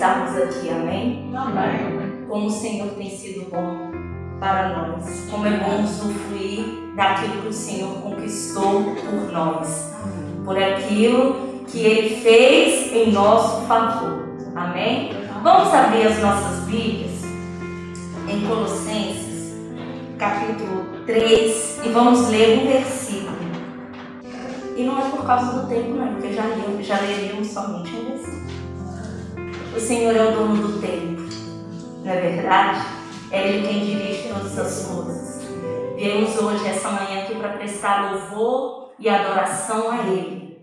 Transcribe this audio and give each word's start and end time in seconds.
estarmos 0.00 0.34
aqui, 0.34 0.70
amém? 0.70 1.30
Amém. 1.36 2.24
Como 2.26 2.46
o 2.46 2.50
Senhor 2.50 2.88
tem 2.92 3.10
sido 3.10 3.50
bom 3.50 3.90
para 4.40 4.70
nós, 4.70 5.28
como 5.30 5.46
é 5.46 5.58
bom 5.58 5.84
usufruir 5.84 6.94
daquilo 6.96 7.42
que 7.42 7.48
o 7.48 7.52
Senhor 7.52 7.92
conquistou 8.00 8.82
por 8.94 9.30
nós, 9.30 9.92
por 10.42 10.56
aquilo 10.56 11.64
que 11.66 11.80
Ele 11.80 12.16
fez 12.22 12.90
em 12.94 13.12
nosso 13.12 13.66
favor, 13.66 14.24
amém? 14.56 15.10
Vamos 15.42 15.74
abrir 15.74 16.06
as 16.06 16.18
nossas 16.20 16.64
Bíblias 16.64 17.22
em 18.26 18.40
Colossenses, 18.46 19.54
capítulo 20.18 21.04
3, 21.04 21.80
e 21.84 21.88
vamos 21.90 22.26
ler 22.28 22.58
um 22.58 22.72
versículo. 22.72 23.36
E 24.78 24.82
não 24.82 24.98
é 24.98 25.10
por 25.10 25.26
causa 25.26 25.60
do 25.60 25.68
tempo, 25.68 25.90
não, 25.90 26.14
porque 26.14 26.32
já, 26.32 26.44
li, 26.44 26.82
já 26.82 26.98
leríamos 27.00 27.48
somente 27.48 27.94
um 27.94 28.08
versículo. 28.08 28.39
O 29.74 29.78
Senhor 29.80 30.16
é 30.16 30.22
o 30.22 30.32
dono 30.32 30.68
do 30.68 30.80
tempo, 30.80 31.22
não 32.02 32.10
é 32.10 32.20
verdade? 32.20 32.86
É 33.30 33.48
Ele 33.48 33.66
quem 33.66 33.84
dirige 33.84 34.28
todas 34.28 34.58
as 34.58 34.86
coisas. 34.86 35.42
Viemos 35.96 36.36
hoje, 36.36 36.66
essa 36.66 36.90
manhã, 36.90 37.22
aqui 37.22 37.36
para 37.36 37.50
prestar 37.50 38.12
louvor 38.12 38.92
e 38.98 39.08
adoração 39.08 39.90
a 39.90 39.98
Ele. 40.06 40.58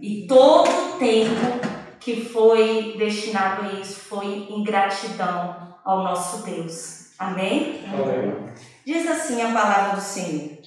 E 0.00 0.26
todo 0.26 0.68
o 0.68 0.98
tempo 0.98 1.60
que 1.98 2.24
foi 2.24 2.94
destinado 2.98 3.62
a 3.62 3.80
isso 3.80 4.00
foi 4.00 4.46
em 4.50 4.62
gratidão 4.62 5.74
ao 5.84 6.04
nosso 6.04 6.42
Deus. 6.42 7.12
Amém? 7.18 7.80
Amém. 7.92 8.52
Diz 8.84 9.08
assim 9.08 9.40
a 9.42 9.52
palavra 9.52 9.96
do 9.96 10.02
Senhor: 10.02 10.58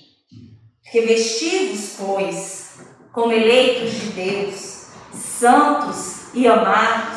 Revestivos, 0.83 1.95
pois, 1.97 2.79
como 3.11 3.31
eleitos 3.31 3.91
de 3.91 4.07
Deus, 4.11 4.87
santos 5.13 6.33
e 6.33 6.47
amados, 6.47 7.14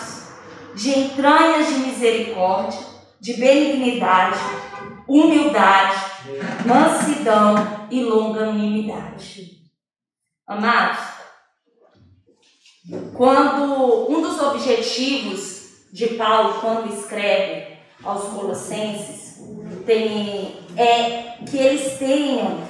de 0.79 0.97
entranhas 0.97 1.67
de 1.67 1.75
misericórdia, 1.81 2.79
de 3.21 3.35
benignidade, 3.35 4.39
humildade, 5.09 5.97
mansidão 6.65 7.89
e 7.91 8.05
longanimidade. 8.05 9.59
Amados, 10.47 11.01
quando 13.15 14.09
um 14.09 14.23
dos 14.23 14.41
objetivos 14.41 15.89
de 15.93 16.15
Paulo 16.15 16.61
quando 16.61 16.95
escreve 16.95 17.77
aos 18.05 18.29
Colossenses 18.29 19.37
tem, 19.85 20.61
é 20.77 21.39
que 21.45 21.59
eles 21.59 21.99
tenham 21.99 22.63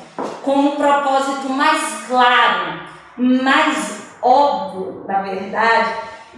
como 0.42 0.76
propósito 0.76 1.50
mais 1.50 2.06
claro 2.06 2.88
mais 3.18 4.16
óbvio, 4.22 5.04
na 5.06 5.22
verdade, 5.22 5.92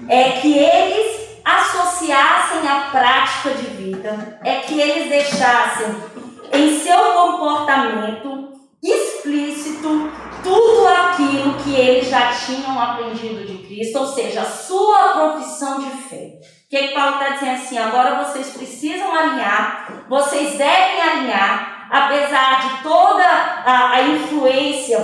é 0.08 0.30
que 0.40 0.58
eles 0.58 1.29
associassem 1.44 2.68
a 2.68 2.88
prática 2.90 3.50
de 3.50 3.66
vida, 3.76 4.38
é 4.44 4.56
que 4.60 4.80
eles 4.80 5.08
deixassem 5.08 5.94
em 6.52 6.78
seu 6.78 6.98
comportamento 7.12 8.50
explícito 8.82 10.10
tudo 10.42 10.88
aquilo 10.88 11.54
que 11.62 11.74
eles 11.74 12.08
já 12.08 12.32
tinham 12.32 12.80
aprendido 12.80 13.46
de 13.46 13.66
Cristo, 13.66 13.98
ou 13.98 14.06
seja, 14.06 14.42
a 14.42 14.46
sua 14.46 15.08
profissão 15.12 15.80
de 15.80 15.90
fé. 15.90 16.40
O 16.66 16.70
que, 16.70 16.76
é 16.76 16.88
que 16.88 16.94
Paulo 16.94 17.14
está 17.14 17.30
dizendo 17.30 17.52
assim? 17.52 17.78
Agora 17.78 18.24
vocês 18.24 18.50
precisam 18.50 19.12
alinhar, 19.14 20.04
vocês 20.08 20.56
devem 20.56 21.02
alinhar, 21.02 21.88
apesar 21.90 22.60
de 22.60 22.82
toda 22.82 23.24
a, 23.24 23.90
a 23.90 24.02
influência 24.02 24.98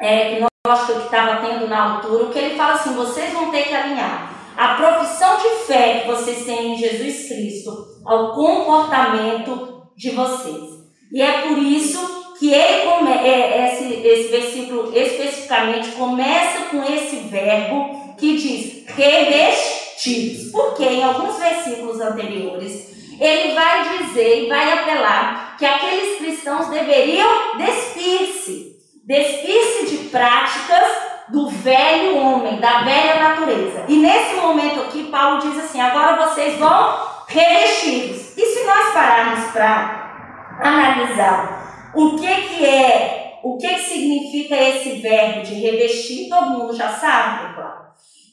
é, 0.00 0.36
que 0.36 0.48
que 0.86 0.92
estava 1.04 1.46
tendo 1.46 1.66
na 1.66 1.94
altura, 1.94 2.24
o 2.24 2.30
que 2.30 2.38
ele 2.38 2.56
fala 2.56 2.74
assim: 2.74 2.94
vocês 2.94 3.32
vão 3.32 3.50
ter 3.50 3.64
que 3.64 3.74
alinhar 3.74 4.37
a 4.58 4.74
profissão 4.74 5.36
de 5.36 5.66
fé 5.66 6.00
que 6.00 6.08
vocês 6.08 6.44
têm 6.44 6.74
em 6.74 6.76
Jesus 6.76 7.28
Cristo 7.28 7.70
ao 8.04 8.34
comportamento 8.34 9.84
de 9.96 10.10
vocês. 10.10 10.80
E 11.12 11.22
é 11.22 11.42
por 11.42 11.58
isso 11.58 12.34
que 12.40 12.52
ele 12.52 12.82
come, 12.82 13.12
é, 13.12 13.68
esse, 13.68 13.94
esse 14.04 14.28
versículo 14.28 14.92
especificamente 14.92 15.92
começa 15.92 16.62
com 16.72 16.82
esse 16.82 17.28
verbo 17.28 18.16
que 18.18 18.36
diz 18.36 18.84
revestidos. 18.96 20.50
Porque 20.50 20.82
em 20.82 21.04
alguns 21.04 21.38
versículos 21.38 22.00
anteriores 22.00 22.88
ele 23.20 23.54
vai 23.54 23.98
dizer 23.98 24.44
e 24.44 24.48
vai 24.48 24.72
apelar 24.72 25.56
que 25.56 25.64
aqueles 25.64 26.18
cristãos 26.18 26.68
deveriam 26.68 27.56
despir-se 27.56 28.76
despir-se 29.08 29.86
de 29.86 30.08
práticas 30.10 31.07
do 31.30 31.48
velho 31.48 32.16
homem, 32.16 32.58
da 32.58 32.82
velha 32.82 33.16
natureza. 33.16 33.84
E 33.88 33.96
nesse 33.96 34.34
momento 34.36 34.80
aqui, 34.80 35.04
Paulo 35.04 35.40
diz 35.40 35.58
assim: 35.58 35.80
agora 35.80 36.28
vocês 36.28 36.58
vão 36.58 36.96
revestidos. 37.26 38.36
E 38.36 38.46
se 38.46 38.64
nós 38.64 38.92
pararmos 38.92 39.50
para 39.50 40.58
analisar 40.60 41.90
o 41.94 42.16
que, 42.16 42.34
que 42.42 42.66
é, 42.66 43.40
o 43.42 43.56
que, 43.58 43.68
que 43.68 43.80
significa 43.80 44.56
esse 44.56 45.00
verbo 45.00 45.42
de 45.42 45.54
revestir, 45.54 46.28
todo 46.28 46.50
mundo 46.50 46.74
já 46.74 46.88
sabe, 46.88 47.54
claro. 47.54 47.88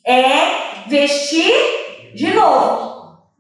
É 0.05 0.87
vestir 0.87 2.13
de 2.13 2.33
novo. 2.33 2.95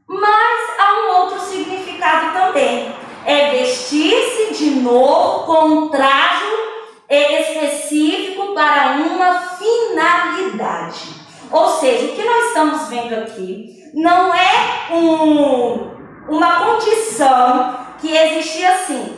Mas 0.07 0.79
há 0.79 0.93
um 1.01 1.21
outro 1.21 1.39
significado 1.39 2.33
também. 2.33 2.93
É 3.25 3.51
vestir-se 3.51 4.53
de 4.53 4.69
novo 4.81 5.45
com 5.45 5.65
um 5.65 5.89
traje 5.89 6.64
é 7.07 7.41
específico 7.41 8.53
para 8.53 8.97
uma 8.97 9.39
finalidade. 9.57 11.15
Ou 11.51 11.69
seja, 11.69 12.05
o 12.05 12.15
que 12.15 12.23
nós 12.23 12.47
estamos 12.47 12.87
vendo 12.87 13.13
aqui 13.13 13.91
não 13.93 14.33
é 14.33 14.91
um, 14.91 15.91
uma 16.27 16.65
condição 16.65 17.85
que 17.99 18.15
existia 18.15 18.71
assim, 18.71 19.17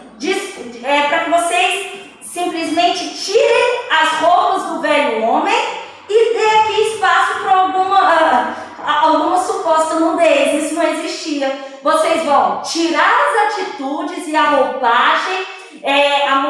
é, 0.84 1.04
para 1.04 1.20
que 1.20 1.30
vocês 1.30 1.98
simplesmente 2.22 3.10
tirem 3.18 3.80
as 3.92 4.20
roupas 4.20 4.64
do 4.64 4.82
velho 4.82 5.24
homem 5.24 5.56
e 6.10 6.34
dê 6.34 6.46
aqui 6.46 6.82
espaço 6.94 7.40
para 7.42 7.58
alguma, 7.58 8.56
alguma 8.86 9.38
suposta 9.38 9.96
nudez. 9.96 10.64
Isso 10.64 10.76
não 10.76 10.84
existia. 10.84 11.58
Vocês 11.82 12.24
vão 12.24 12.62
tirar 12.62 13.10
as 13.10 13.60
atitudes 13.60 14.28
e 14.28 14.36
a 14.36 14.44
roupagem 14.44 15.46
é, 15.84 16.28
a 16.28 16.42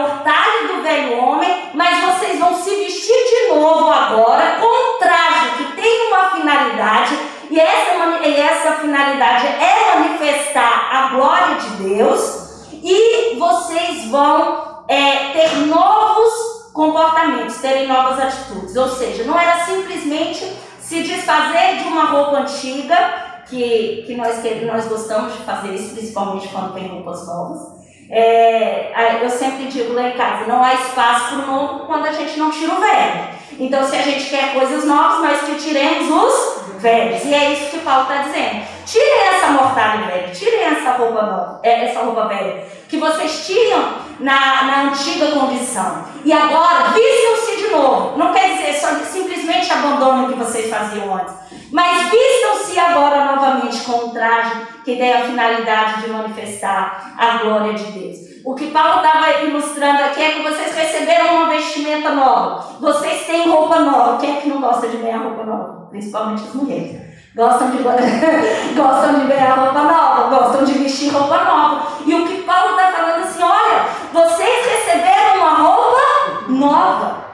velho 0.97 1.19
homem, 1.19 1.69
mas 1.73 2.03
vocês 2.03 2.39
vão 2.39 2.55
se 2.55 2.69
vestir 2.69 3.15
de 3.15 3.55
novo 3.55 3.89
agora 3.89 4.57
com 4.59 4.65
um 4.67 4.99
traje 4.99 5.57
que 5.57 5.81
tem 5.81 6.07
uma 6.07 6.31
finalidade, 6.31 7.17
e 7.49 7.59
essa, 7.59 8.27
e 8.27 8.35
essa 8.35 8.71
finalidade 8.73 9.47
é 9.47 9.95
manifestar 9.95 10.89
a 10.91 11.07
glória 11.15 11.55
de 11.55 11.69
Deus, 11.83 12.67
e 12.73 13.35
vocês 13.37 14.09
vão 14.09 14.83
é, 14.87 15.31
ter 15.33 15.57
novos 15.67 16.71
comportamentos, 16.73 17.57
terem 17.57 17.87
novas 17.87 18.19
atitudes. 18.19 18.75
Ou 18.75 18.89
seja, 18.89 19.23
não 19.23 19.39
era 19.39 19.65
simplesmente 19.65 20.45
se 20.79 21.03
desfazer 21.03 21.77
de 21.77 21.87
uma 21.87 22.05
roupa 22.05 22.37
antiga, 22.37 23.25
que, 23.49 24.03
que, 24.05 24.15
nós, 24.15 24.41
que 24.41 24.65
nós 24.65 24.85
gostamos 24.87 25.33
de 25.33 25.39
fazer 25.43 25.73
isso, 25.73 25.93
principalmente 25.93 26.49
quando 26.49 26.73
tem 26.73 26.87
roupas 26.89 27.25
novas 27.25 27.76
é, 28.09 29.19
eu 29.21 29.29
sempre 29.29 29.65
digo 29.65 29.93
lá 29.93 30.09
em 30.09 30.13
casa, 30.13 30.45
não 30.47 30.63
há 30.63 30.73
espaço 30.75 31.35
para 31.35 31.43
o 31.43 31.47
novo 31.47 31.79
quando 31.85 32.05
a 32.05 32.11
gente 32.11 32.39
não 32.39 32.49
tira 32.51 32.73
o 32.73 32.79
velho. 32.79 33.37
Então, 33.59 33.83
se 33.83 33.95
a 33.95 34.01
gente 34.01 34.29
quer 34.29 34.53
coisas 34.53 34.85
novas, 34.85 35.19
nós 35.19 35.41
que 35.41 35.55
tiremos 35.55 36.09
os 36.09 36.81
velhos. 36.81 37.25
E 37.25 37.33
é 37.33 37.53
isso 37.53 37.71
que 37.71 37.79
Paulo 37.79 38.03
está 38.03 38.21
dizendo. 38.23 38.65
Tirem 38.85 39.27
essa 39.27 39.47
mortalha 39.47 40.05
velha, 40.05 40.31
tirem 40.31 40.63
essa 40.63 40.91
roupa 40.91 41.21
nova, 41.23 41.59
é, 41.63 41.85
essa 41.85 42.01
roupa 42.01 42.27
velha, 42.27 42.63
que 42.87 42.97
vocês 42.97 43.45
tinham 43.45 43.93
na, 44.19 44.63
na 44.63 44.81
antiga 44.83 45.31
condição. 45.31 46.05
E 46.23 46.31
agora, 46.31 46.89
vistam-se 46.93 47.46
novo. 47.69 48.17
Não 48.17 48.33
quer 48.33 48.55
dizer 48.55 48.73
só 48.73 48.87
simplesmente 49.05 49.71
abandonem 49.71 50.25
o 50.25 50.33
que 50.33 50.39
vocês 50.39 50.69
faziam 50.69 51.13
antes. 51.13 51.33
Mas 51.71 52.09
vistam-se 52.09 52.79
agora 52.79 53.25
novamente 53.25 53.83
com 53.83 54.05
um 54.05 54.09
traje 54.09 54.67
que 54.85 54.95
tem 54.95 55.13
a 55.13 55.25
finalidade 55.25 56.01
de 56.01 56.09
manifestar 56.09 57.15
a 57.17 57.37
glória 57.37 57.73
de 57.73 57.83
Deus. 57.91 58.17
O 58.45 58.55
que 58.55 58.71
Paulo 58.71 59.03
estava 59.03 59.43
ilustrando 59.43 60.03
aqui 60.03 60.23
é 60.23 60.31
que 60.31 60.43
vocês 60.43 60.73
receberam 60.73 61.35
uma 61.35 61.49
vestimenta 61.49 62.11
nova. 62.11 62.77
Vocês 62.79 63.25
têm 63.25 63.49
roupa 63.49 63.79
nova. 63.79 64.17
Quem 64.17 64.37
é 64.37 64.41
que 64.41 64.47
não 64.47 64.61
gosta 64.61 64.87
de 64.87 64.97
ganhar 64.97 65.17
roupa 65.17 65.43
nova? 65.43 65.87
Principalmente 65.89 66.43
as 66.43 66.53
mulheres. 66.53 67.07
Gostam 67.35 67.71
de, 67.71 67.83
gostam 68.73 69.19
de 69.19 69.27
ganhar 69.27 69.55
roupa 69.55 69.81
nova, 69.81 70.35
gostam 70.35 70.63
de 70.63 70.73
vestir 70.79 71.13
roupa 71.13 71.43
nova. 71.43 71.87
E 72.05 72.15
o 72.15 72.25
que 72.25 72.43
Paulo 72.43 72.71
está 72.71 72.91
falando 72.93 73.23
assim, 73.23 73.43
olha, 73.43 73.85
vocês 74.13 74.65
receberam 74.65 75.41
uma 75.41 75.53
roupa 75.55 76.01
nova 76.47 77.26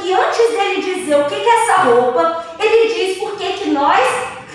que 0.00 0.12
antes 0.12 0.50
dele 0.50 0.82
dizer 0.82 1.16
o 1.16 1.24
que 1.26 1.34
é 1.34 1.62
essa 1.62 1.82
roupa, 1.82 2.44
ele 2.58 2.94
diz 2.94 3.18
por 3.18 3.36
que, 3.36 3.52
que 3.54 3.70
nós 3.70 4.00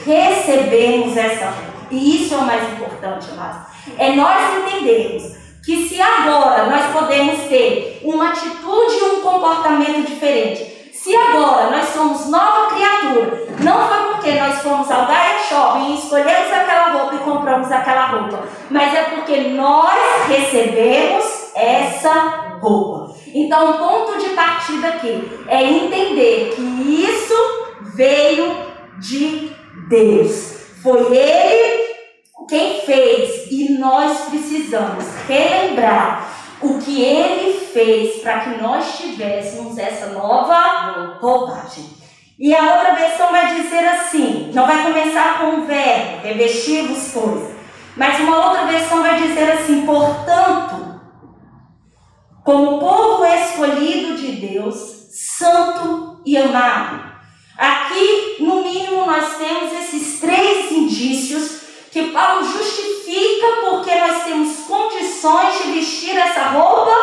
recebemos 0.05 1.15
essa 1.15 1.45
roupa. 1.45 1.87
E 1.91 2.23
isso 2.23 2.33
é 2.33 2.37
o 2.37 2.45
mais 2.45 2.63
importante, 2.73 3.27
amados. 3.31 3.67
É 3.97 4.13
nós 4.13 4.57
entendermos 4.57 5.35
que 5.63 5.87
se 5.87 6.01
agora 6.01 6.65
nós 6.65 6.91
podemos 6.91 7.41
ter 7.47 8.01
uma 8.03 8.29
atitude 8.29 8.95
e 8.99 9.03
um 9.03 9.21
comportamento 9.21 10.07
diferente, 10.07 10.91
se 10.93 11.15
agora 11.15 11.69
nós 11.69 11.89
somos 11.89 12.27
nova 12.29 12.73
criatura, 12.73 13.47
não 13.59 13.87
foi 13.87 14.13
porque 14.13 14.31
nós 14.39 14.61
fomos 14.61 14.89
ao 14.89 15.05
Diet 15.05 15.49
Shopping 15.49 15.91
e 15.91 15.99
escolhemos 15.99 16.51
aquela 16.51 16.93
roupa 16.93 17.15
e 17.15 17.19
compramos 17.19 17.71
aquela 17.71 18.07
roupa, 18.07 18.43
mas 18.71 18.93
é 18.93 19.03
porque 19.03 19.37
nós 19.49 20.27
recebemos 20.27 21.51
essa 21.55 22.57
roupa. 22.59 23.04
Então, 23.37 23.71
o 23.71 23.77
ponto 23.77 24.17
de 24.17 24.29
partida 24.29 24.87
aqui 24.87 25.29
é 25.49 25.61
entender 25.61 26.53
que 26.55 26.61
isso 26.61 27.35
veio 27.93 28.55
de 28.97 29.51
Deus. 29.89 30.55
Foi 30.81 31.13
Ele 31.13 31.95
quem 32.47 32.79
fez 32.79 33.51
e 33.51 33.73
nós 33.77 34.29
precisamos 34.29 35.03
relembrar 35.27 36.29
o 36.61 36.79
que 36.79 37.03
Ele 37.03 37.59
fez 37.59 38.21
para 38.21 38.39
que 38.39 38.61
nós 38.61 38.97
tivéssemos 38.97 39.77
essa 39.77 40.13
nova 40.13 41.17
roupagem. 41.19 41.89
E 42.39 42.55
a 42.55 42.77
outra 42.77 42.95
versão 42.95 43.31
vai 43.31 43.53
dizer 43.53 43.85
assim, 43.85 44.51
não 44.53 44.65
vai 44.65 44.81
começar 44.81 45.39
com 45.39 45.57
o 45.57 45.65
verbo, 45.65 46.21
revestir-vos, 46.23 47.11
pois. 47.13 47.53
Mas 47.97 48.17
uma 48.21 48.47
outra 48.47 48.65
versão 48.65 49.01
vai 49.01 49.21
dizer 49.21 49.51
assim, 49.51 49.85
portanto, 49.85 50.84
como 52.45 52.77
povo 52.77 53.25
escolhido 53.25 54.15
de 54.15 54.33
Deus, 54.33 54.75
santo 55.09 56.21
e 56.23 56.37
amado. 56.37 57.03
Aqui, 57.57 58.37
no 58.39 58.63
mínimo, 58.63 59.03
nós 59.07 59.35
temos 59.35 59.73
esses 59.73 60.19
três 60.19 60.71
indícios 60.71 61.61
que 61.91 62.11
Paulo 62.11 62.45
justifica 62.45 63.47
porque 63.67 63.95
nós 63.95 64.23
temos 64.25 64.59
condições 64.67 65.57
de 65.57 65.71
vestir 65.71 66.15
essa 66.15 66.49
roupa 66.49 66.95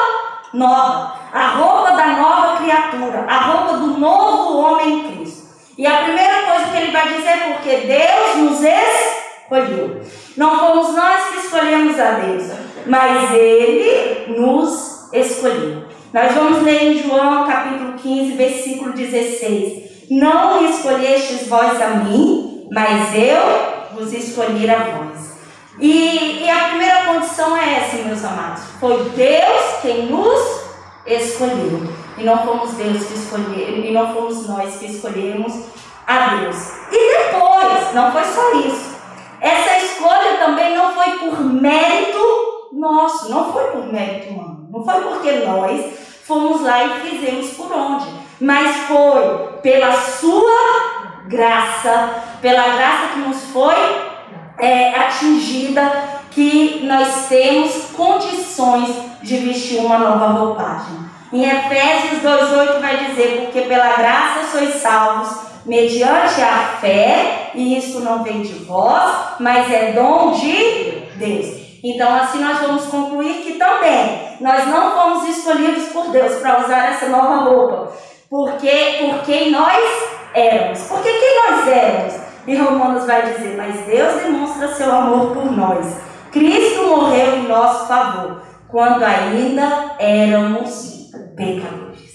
nova, 0.55 1.17
a 1.33 1.49
roupa 1.49 1.91
da 1.91 2.07
nova 2.07 2.57
criatura, 2.59 3.27
a 3.29 3.39
roupa 3.39 3.79
do 3.79 3.99
novo 3.99 4.59
homem 4.59 4.93
em 4.93 5.17
Cristo. 5.17 5.49
E 5.77 5.85
a 5.85 6.05
primeira 6.05 6.43
coisa 6.43 6.71
que 6.71 6.77
ele 6.77 6.93
vai 6.93 7.15
dizer 7.15 7.29
é 7.29 7.53
porque 7.55 7.77
Deus 7.79 8.37
nos 8.37 8.61
escolheu. 8.63 10.03
Não 10.37 10.57
fomos 10.57 10.95
nós 10.95 11.31
que 11.31 11.39
escolhemos 11.39 11.99
a 11.99 12.11
Deus, 12.13 12.45
mas 12.87 13.33
Ele 13.33 14.39
nos 14.39 14.92
escolheu. 15.13 15.85
Nós 16.13 16.35
vamos 16.35 16.63
ler 16.63 16.83
em 16.83 17.03
João 17.03 17.47
capítulo 17.47 17.95
15, 17.95 18.33
versículo 18.33 18.93
16. 18.93 20.11
Não 20.11 20.65
escolhestes 20.69 21.47
vós 21.49 21.81
a 21.81 21.89
mim, 21.89 22.67
mas 22.71 23.15
eu 23.15 23.95
vos 23.95 24.13
escolhi 24.13 24.69
a 24.69 24.79
vós. 24.79 25.33
E, 25.79 26.43
e 26.43 26.51
a 26.51 26.69
primeira 26.69 27.07
condição 27.07 27.57
é 27.57 27.79
essa, 27.79 27.97
meus 27.97 28.25
amados. 28.25 28.63
Foi 28.79 29.11
Deus 29.17 29.81
quem 29.81 30.07
nos 30.07 30.63
escolheu. 31.07 31.89
E 32.19 32.25
não 32.25 32.45
fomos 32.45 32.73
Deus 32.73 33.05
que 33.05 33.15
escolheu, 33.15 33.85
e 33.85 33.91
não 33.91 34.13
fomos 34.13 34.47
nós 34.47 34.77
que 34.77 34.87
escolhemos 34.87 35.55
a 36.07 36.35
Deus. 36.37 36.57
E 36.93 37.17
depois, 37.17 37.95
não 37.95 38.13
foi 38.13 38.25
só 38.25 38.53
isso. 38.61 38.93
Essa 39.41 39.79
escolha 39.79 40.37
também 40.39 40.77
não 40.77 40.95
foi 40.95 41.19
por 41.19 41.41
mérito 41.41 42.19
nosso, 42.73 43.31
não 43.31 43.53
foi 43.53 43.65
por 43.71 43.91
mérito 43.91 44.35
humano. 44.35 44.52
Não 44.73 44.83
foi 44.83 45.03
porque 45.03 45.33
nós 45.33 45.85
fomos 46.25 46.63
lá 46.63 46.83
e 46.83 47.01
fizemos 47.01 47.51
por 47.51 47.71
onde, 47.71 48.07
mas 48.41 48.75
foi 48.87 49.59
pela 49.61 49.93
sua 49.93 51.27
graça, 51.27 52.23
pela 52.41 52.69
graça 52.69 53.09
que 53.13 53.19
nos 53.19 53.43
foi 53.53 53.75
é, 54.59 54.95
atingida, 54.97 55.93
que 56.31 56.81
nós 56.85 57.27
temos 57.29 57.89
condições 57.95 58.89
de 59.23 59.37
vestir 59.37 59.81
uma 59.81 59.99
nova 59.99 60.29
roupagem. 60.29 60.97
Em 61.31 61.45
Efésios 61.45 62.23
2,8 62.23 62.81
vai 62.81 63.05
dizer: 63.05 63.43
Porque 63.43 63.69
pela 63.69 63.93
graça 63.97 64.51
sois 64.51 64.77
salvos 64.77 65.37
mediante 65.67 66.41
a 66.41 66.79
fé, 66.81 67.51
e 67.55 67.77
isso 67.77 68.01
não 68.01 68.23
vem 68.23 68.41
de 68.41 68.55
vós, 68.65 69.37
mas 69.39 69.71
é 69.71 69.93
dom 69.93 70.33
de 70.33 71.03
Deus. 71.17 71.62
Então, 71.83 72.15
assim 72.15 72.39
nós 72.39 72.59
vamos 72.59 72.87
concluir 72.87 73.43
que 73.43 73.55
também 73.55 74.37
nós 74.41 74.67
não 74.69 74.95
fomos 74.95 75.29
escolhidos 75.29 75.89
por 75.89 76.11
Deus 76.11 76.41
para 76.41 76.65
usar 76.65 76.93
essa 76.93 77.09
nova 77.09 77.45
roupa, 77.45 77.93
porque 78.31 78.99
por 79.01 79.23
quem 79.23 79.51
nós 79.51 79.83
éramos. 80.33 80.81
Porque 80.83 81.11
quem 81.11 81.51
nós 81.51 81.69
éramos? 81.69 82.15
E 82.47 82.57
Romanos 82.57 83.07
vai 83.07 83.23
dizer, 83.33 83.57
mas 83.57 83.87
Deus 83.87 84.23
demonstra 84.23 84.69
seu 84.75 84.93
amor 84.93 85.33
por 85.35 85.51
nós. 85.51 85.97
Cristo 86.31 86.87
morreu 86.87 87.37
em 87.37 87.49
nosso 87.49 87.87
favor, 87.87 88.43
quando 88.69 89.03
ainda 89.05 89.97
éramos 89.99 91.11
pecadores. 91.37 92.13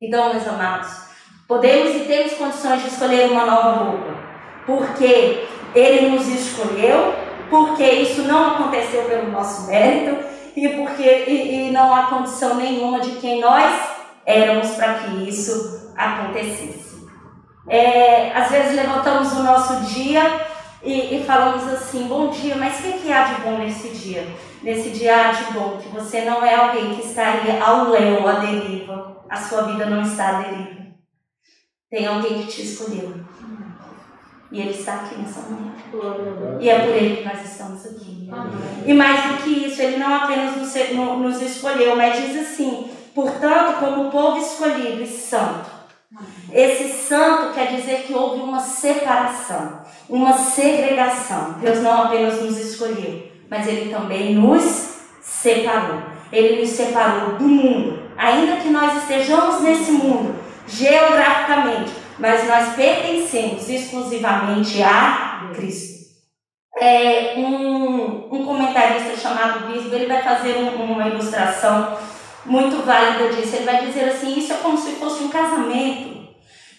Então, 0.00 0.32
meus 0.32 0.46
amados, 0.48 1.06
Podemos 1.48 1.94
e 1.94 2.00
temos 2.00 2.32
condições 2.32 2.82
de 2.82 2.88
escolher 2.88 3.30
uma 3.30 3.46
nova 3.46 3.84
roupa, 3.84 4.16
porque 4.66 5.46
Ele 5.76 6.08
nos 6.08 6.26
escolheu, 6.26 7.14
porque 7.48 7.84
isso 7.84 8.22
não 8.22 8.54
aconteceu 8.54 9.04
pelo 9.04 9.30
nosso 9.30 9.66
mérito 9.66 10.24
e 10.56 10.68
porque 10.70 11.02
e, 11.02 11.68
e 11.68 11.70
não 11.70 11.94
há 11.94 12.06
condição 12.06 12.54
nenhuma 12.54 13.00
de 13.00 13.12
quem 13.16 13.40
nós 13.40 13.72
éramos 14.24 14.70
para 14.70 14.94
que 14.94 15.28
isso 15.28 15.92
acontecesse. 15.96 16.96
É, 17.68 18.32
às 18.32 18.50
vezes 18.50 18.76
levantamos 18.76 19.32
o 19.32 19.42
nosso 19.42 19.84
dia 19.92 20.46
e, 20.82 21.16
e, 21.16 21.24
falamos 21.24 21.66
assim, 21.66 22.06
bom 22.06 22.28
dia, 22.28 22.54
mas 22.56 22.78
o 22.78 22.82
que, 22.82 22.92
que 22.98 23.12
há 23.12 23.24
de 23.24 23.40
bom 23.42 23.58
nesse 23.58 23.88
dia? 23.88 24.26
Nesse 24.62 24.90
dia 24.90 25.28
há 25.28 25.32
de 25.32 25.52
bom 25.52 25.78
que 25.78 25.88
você 25.88 26.24
não 26.24 26.44
é 26.44 26.54
alguém 26.54 26.94
que 26.94 27.06
estaria 27.06 27.62
ao 27.62 27.90
léu, 27.90 28.28
à 28.28 28.34
deriva. 28.34 29.16
A 29.28 29.36
sua 29.36 29.62
vida 29.62 29.86
não 29.86 30.02
está 30.02 30.28
à 30.38 30.42
deriva. 30.42 30.86
Tem 31.90 32.06
alguém 32.06 32.42
que 32.42 32.52
te 32.52 32.62
escolheu. 32.62 33.14
E 34.56 34.60
Ele 34.62 34.70
está 34.70 34.94
aqui 34.94 35.16
nessa 35.16 35.42
manhã. 35.42 35.70
E 36.58 36.70
é 36.70 36.78
por 36.78 36.94
Ele 36.94 37.16
que 37.16 37.24
nós 37.24 37.44
estamos 37.44 37.84
aqui. 37.84 38.30
E 38.86 38.94
mais 38.94 39.22
do 39.26 39.42
que 39.42 39.50
isso, 39.66 39.82
Ele 39.82 39.98
não 39.98 40.14
apenas 40.14 40.56
nos 40.56 41.42
escolheu, 41.42 41.94
mas 41.94 42.18
diz 42.18 42.40
assim: 42.40 42.90
portanto, 43.14 43.78
como 43.80 44.10
povo 44.10 44.38
escolhido 44.38 45.02
e 45.02 45.06
santo. 45.06 45.76
Esse 46.50 46.88
santo 46.88 47.52
quer 47.52 47.76
dizer 47.76 48.04
que 48.06 48.14
houve 48.14 48.40
uma 48.40 48.60
separação, 48.60 49.80
uma 50.08 50.32
segregação. 50.32 51.56
Deus 51.60 51.82
não 51.82 52.04
apenas 52.04 52.40
nos 52.40 52.56
escolheu, 52.56 53.30
mas 53.50 53.68
Ele 53.68 53.92
também 53.92 54.34
nos 54.34 54.94
separou. 55.20 56.00
Ele 56.32 56.62
nos 56.62 56.70
separou 56.70 57.34
do 57.34 57.44
mundo. 57.44 57.98
Ainda 58.16 58.56
que 58.56 58.70
nós 58.70 59.02
estejamos 59.02 59.60
nesse 59.60 59.92
mundo, 59.92 60.34
geograficamente, 60.66 61.92
mas 62.18 62.46
nós 62.46 62.74
pertencemos 62.74 63.68
exclusivamente 63.68 64.82
a 64.82 65.50
Cristo. 65.54 65.96
É, 66.78 67.34
um, 67.38 68.28
um 68.30 68.44
comentarista 68.44 69.16
chamado 69.16 69.72
Bispo, 69.72 69.94
ele 69.94 70.06
vai 70.06 70.22
fazer 70.22 70.56
um, 70.56 70.92
uma 70.92 71.08
ilustração 71.08 71.96
muito 72.44 72.84
válida 72.84 73.32
disso. 73.32 73.56
Ele 73.56 73.64
vai 73.64 73.86
dizer 73.86 74.10
assim: 74.10 74.38
isso 74.38 74.52
é 74.52 74.56
como 74.56 74.76
se 74.76 74.92
fosse 74.92 75.24
um 75.24 75.28
casamento 75.28 76.16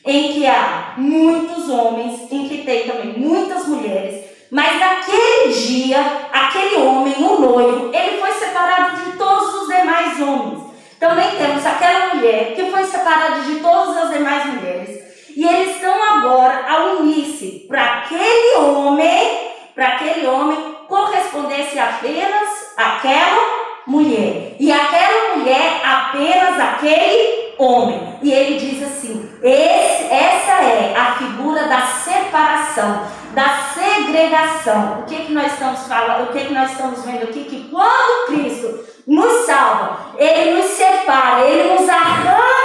em 0.05 0.33
que 0.33 0.45
há 0.45 0.93
muitos 0.97 1.67
homens, 1.67 2.31
em 2.31 2.47
que 2.47 2.63
tem 2.63 2.87
também 2.87 3.17
muitas 3.17 3.67
mulheres, 3.67 4.23
mas 4.49 4.79
naquele 4.79 5.51
dia, 5.51 5.99
aquele 6.31 6.77
homem, 6.77 7.15
o 7.17 7.41
noivo, 7.41 7.91
ele 7.93 8.17
foi 8.17 8.31
separado 8.31 9.03
de 9.03 9.17
todos 9.17 9.61
os 9.61 9.67
demais 9.67 10.21
homens. 10.21 10.63
Também 10.97 11.35
temos 11.35 11.65
aquela 11.65 12.15
mulher 12.15 12.55
que 12.55 12.71
foi 12.71 12.85
separada 12.85 13.41
de 13.41 13.55
todas 13.59 13.97
as 13.97 14.13
demais 14.13 14.45
mulheres. 14.45 15.06
E 15.37 15.45
eles 15.45 15.75
estão 15.75 15.93
agora 16.03 16.65
a 16.67 16.83
unir-se 16.95 17.67
para 17.67 17.99
aquele 17.99 18.55
homem, 18.55 19.51
para 19.75 19.89
aquele 19.89 20.25
homem 20.25 20.57
correspondesse 20.87 21.77
apenas 21.77 22.73
aquela 22.75 23.43
mulher. 23.85 24.55
E 24.59 24.71
aquela 24.71 25.35
mulher 25.35 25.79
apenas 25.85 26.59
aquele 26.59 27.53
homem. 27.59 28.17
E 28.23 28.31
ele 28.31 28.57
diz 28.57 28.81
assim: 28.81 29.29
esse, 29.43 30.11
essa 30.11 30.53
é 30.53 30.95
a 30.97 31.13
figura 31.19 31.67
da 31.67 31.81
separação, 31.81 33.03
da 33.35 33.59
segregação. 33.75 35.01
O 35.01 35.03
que, 35.03 35.17
que 35.17 35.33
nós 35.33 35.53
estamos 35.53 35.85
falando? 35.85 36.31
O 36.31 36.33
que, 36.33 36.45
que 36.45 36.53
nós 36.55 36.71
estamos 36.71 37.05
vendo 37.05 37.25
aqui? 37.25 37.43
Que 37.43 37.69
quando 37.69 38.25
Cristo 38.25 38.83
nos 39.05 39.45
salva, 39.45 39.99
Ele 40.17 40.55
nos 40.55 40.71
separa, 40.71 41.41
Ele 41.41 41.75
nos 41.75 41.87
arranca 41.87 42.56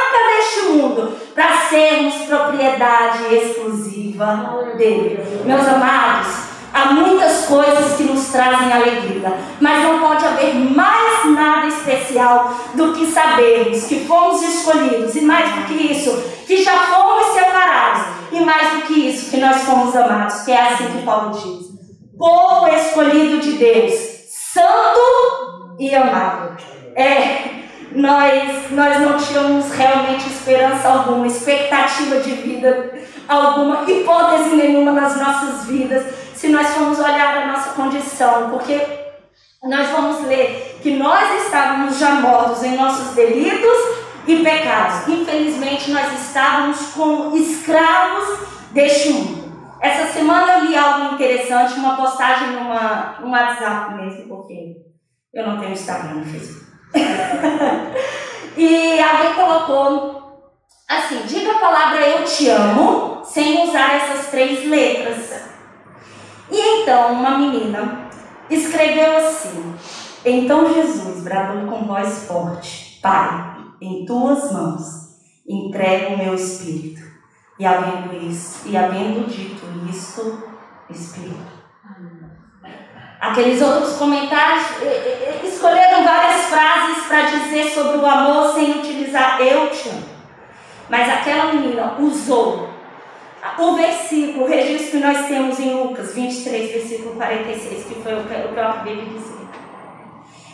deste 0.42 0.68
mundo 0.70 1.16
para 1.34 1.56
sermos 1.68 2.14
propriedade 2.26 3.34
exclusiva 3.34 4.72
dele. 4.76 5.22
Meus 5.44 5.66
amados, 5.68 6.28
há 6.72 6.92
muitas 6.92 7.46
coisas 7.46 7.96
que 7.96 8.04
nos 8.04 8.26
trazem 8.28 8.72
alegria, 8.72 9.32
mas 9.60 9.84
não 9.84 10.00
pode 10.00 10.24
haver 10.26 10.54
mais 10.54 11.24
nada 11.26 11.68
especial 11.68 12.54
do 12.74 12.92
que 12.92 13.06
sabermos 13.06 13.84
que 13.84 14.04
fomos 14.04 14.42
escolhidos, 14.42 15.14
e 15.14 15.20
mais 15.20 15.54
do 15.54 15.62
que 15.66 15.92
isso, 15.92 16.22
que 16.46 16.62
já 16.62 16.76
fomos 16.78 17.34
separados, 17.34 18.02
e 18.32 18.40
mais 18.40 18.72
do 18.72 18.82
que 18.82 19.08
isso, 19.08 19.30
que 19.30 19.36
nós 19.36 19.62
fomos 19.62 19.94
amados, 19.94 20.42
que 20.42 20.50
é 20.50 20.68
assim 20.68 20.86
que 20.86 21.04
Paulo 21.04 21.30
diz. 21.30 21.72
Povo 22.18 22.68
escolhido 22.68 23.40
de 23.40 23.52
Deus, 23.52 23.94
santo 24.28 25.76
e 25.78 25.94
amado. 25.94 26.56
É, 26.94 27.61
nós, 27.94 28.70
nós 28.70 29.00
não 29.00 29.16
tínhamos 29.16 29.70
realmente 29.72 30.28
esperança 30.28 30.88
alguma, 30.88 31.26
expectativa 31.26 32.20
de 32.20 32.30
vida 32.32 32.92
alguma, 33.28 33.90
hipótese 33.90 34.56
nenhuma 34.56 34.92
nas 34.92 35.16
nossas 35.16 35.66
vidas, 35.66 36.04
se 36.34 36.48
nós 36.48 36.68
formos 36.68 36.98
olhar 36.98 37.38
a 37.38 37.46
nossa 37.46 37.70
condição, 37.70 38.50
porque 38.50 38.80
nós 39.62 39.88
vamos 39.90 40.26
ler 40.26 40.78
que 40.82 40.96
nós 40.96 41.44
estávamos 41.44 41.98
já 41.98 42.16
mortos 42.16 42.62
em 42.64 42.76
nossos 42.76 43.14
delitos 43.14 44.02
e 44.26 44.36
pecados. 44.42 45.08
Infelizmente, 45.08 45.90
nós 45.90 46.12
estávamos 46.20 46.78
como 46.94 47.36
escravos 47.36 48.38
deste 48.72 49.10
mundo. 49.10 49.42
Essa 49.80 50.12
semana 50.12 50.58
eu 50.58 50.64
li 50.66 50.76
algo 50.76 51.14
interessante, 51.14 51.74
uma 51.74 51.96
postagem 51.96 52.48
no 52.50 53.30
WhatsApp 53.30 53.94
mesmo, 53.94 54.28
porque 54.28 54.76
eu 55.32 55.46
não 55.46 55.58
tenho 55.58 55.72
Instagram 55.72 56.14
no 56.14 56.24
Facebook. 56.24 56.61
e 58.56 59.00
alguém 59.00 59.34
colocou 59.34 60.52
assim: 60.88 61.22
diga 61.26 61.52
a 61.52 61.58
palavra 61.58 62.06
eu 62.06 62.24
te 62.24 62.48
amo 62.48 63.22
sem 63.24 63.68
usar 63.68 63.94
essas 63.96 64.26
três 64.30 64.68
letras. 64.68 65.42
E 66.50 66.82
então 66.82 67.12
uma 67.12 67.38
menina 67.38 68.08
escreveu 68.50 69.16
assim: 69.16 69.74
Então 70.24 70.72
Jesus 70.72 71.22
bradou 71.22 71.66
com 71.68 71.86
voz 71.86 72.26
forte: 72.26 72.98
Pai, 73.02 73.56
em 73.80 74.04
tuas 74.04 74.52
mãos 74.52 75.02
entrego 75.46 76.14
o 76.14 76.18
meu 76.18 76.34
espírito. 76.34 77.00
E 77.58 77.66
havendo 77.66 78.14
isso, 78.16 78.68
e 78.68 78.76
havendo 78.76 79.28
dito 79.28 79.64
isto, 79.88 80.42
espírito. 80.90 81.62
Aqueles 83.22 83.62
outros 83.62 83.94
comentários 83.98 84.66
escolheram 85.44 86.02
várias 86.02 86.46
frases 86.46 87.06
para 87.06 87.22
dizer 87.22 87.70
sobre 87.72 87.98
o 87.98 88.04
amor 88.04 88.52
sem 88.52 88.80
utilizar 88.80 89.40
eu 89.40 89.70
te 89.70 89.88
amo. 89.90 90.02
Mas 90.90 91.08
aquela 91.08 91.52
menina 91.52 91.94
usou 92.00 92.68
o 93.58 93.76
versículo, 93.76 94.44
o 94.44 94.48
registro 94.48 94.98
que 94.98 95.06
nós 95.06 95.28
temos 95.28 95.60
em 95.60 95.72
Lucas 95.72 96.12
23, 96.16 96.72
versículo 96.72 97.14
46, 97.14 97.84
que 97.84 97.94
foi 98.02 98.12
o 98.12 98.24
que 98.24 98.34
eu 98.34 98.68
acabei 98.68 98.96
de 98.96 99.10
dizer. 99.10 99.46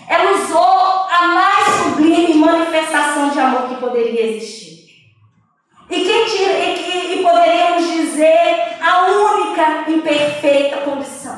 Ela 0.07 0.33
usou 0.33 1.07
a 1.11 1.27
mais 1.27 1.69
sublime 1.69 2.35
manifestação 2.35 3.31
de 3.31 3.41
amor 3.41 3.69
que 3.71 3.77
poderia 3.77 4.27
existir. 4.27 4.91
E, 5.89 6.05
quem 6.05 6.27
e, 6.27 7.19
e 7.19 7.23
poderíamos 7.23 7.91
dizer 7.91 8.77
a 8.79 9.07
única 9.07 9.91
e 9.91 10.03
perfeita 10.03 10.77
condição. 10.83 11.38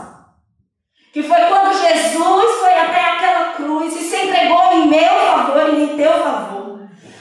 Que 1.13 1.25
foi 1.25 1.41
quando 1.47 1.73
Jesus 1.73 2.61
foi 2.61 2.79
até 2.79 3.01
aquela 3.01 3.53
cruz 3.55 3.97
e 3.97 3.99
se 3.99 4.17
entregou 4.17 4.73
em 4.75 4.87
meu 4.87 5.09
favor 5.09 5.75
e 5.75 5.83
em 5.83 5.97
teu 5.97 6.13
favor. 6.13 6.79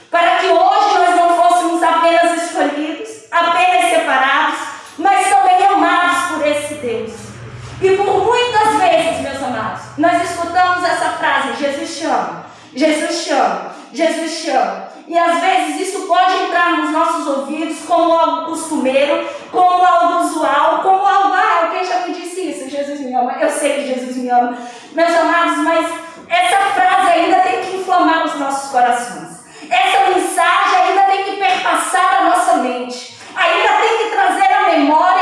Para 0.08 0.36
que 0.36 0.46
hoje 0.46 0.98
nós 0.98 1.16
não 1.16 1.42
fôssemos 1.42 1.82
apenas 1.82 2.40
escolhidos, 2.40 3.08
apenas 3.32 3.90
separados, 3.90 4.60
mas 4.96 5.28
também 5.28 5.66
amados 5.66 6.28
por 6.28 6.46
esse 6.46 6.74
Deus. 6.74 7.12
E 7.82 7.96
por 7.96 8.24
muitas 8.24 8.76
vezes, 8.76 9.22
meus 9.22 9.42
amados, 9.42 9.82
nós 9.98 10.22
escutamos 10.30 10.84
essa 10.84 11.10
frase: 11.10 11.60
Jesus 11.60 11.98
te 11.98 12.04
ama, 12.06 12.46
Jesus 12.72 13.24
te 13.24 13.32
ama, 13.32 13.74
Jesus 13.92 14.42
te 14.42 14.50
ama. 14.50 14.88
E 15.08 15.18
às 15.18 15.40
vezes 15.40 15.88
isso 15.88 16.06
pode 16.06 16.44
entrar 16.44 16.76
nos 16.76 16.92
nossos 16.92 17.26
ouvidos 17.26 17.78
como 17.88 18.12
algo 18.12 18.50
costumeiro, 18.50 19.28
como 19.50 19.84
algo 19.84 20.20
usual, 20.20 20.78
como 20.82 21.04
algo, 21.04 21.34
ah, 21.34 21.64
alguém 21.64 21.84
já 21.84 22.06
me 22.06 22.14
disse 22.14 22.29
isso, 22.40 22.70
Jesus 22.70 23.00
me 23.00 23.14
ama, 23.14 23.32
eu 23.40 23.50
sei 23.50 23.74
que 23.74 23.94
Jesus 23.94 24.16
me 24.16 24.28
ama. 24.30 24.56
Meus 24.92 25.14
amados, 25.14 25.58
mas 25.58 25.86
essa 26.28 26.56
frase 26.74 27.10
ainda 27.12 27.40
tem 27.40 27.60
que 27.62 27.76
inflamar 27.76 28.24
os 28.24 28.34
nossos 28.38 28.70
corações. 28.70 29.40
Essa 29.68 30.10
mensagem 30.10 30.82
ainda 30.88 31.02
tem 31.02 31.24
que 31.24 31.36
perpassar 31.36 32.20
a 32.20 32.24
nossa 32.24 32.56
mente. 32.58 33.18
Ainda 33.34 33.72
tem 33.74 33.98
que 33.98 34.10
trazer 34.14 34.52
à 34.52 34.70
memória 34.70 35.19